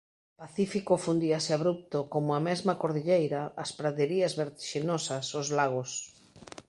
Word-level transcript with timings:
Pacífico 0.41 0.95
fundíase, 1.05 1.51
abrupto, 1.53 1.99
como 2.13 2.29
a 2.33 2.43
mesma 2.47 2.73
cordilleira, 2.81 3.41
as 3.63 3.71
praderías 3.79 4.33
vertixinosas, 4.41 5.25
os 5.39 5.47
lagos. 5.57 5.91